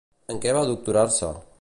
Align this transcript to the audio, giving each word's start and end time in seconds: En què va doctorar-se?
En 0.35 0.39
què 0.45 0.55
va 0.59 0.65
doctorar-se? 0.71 1.33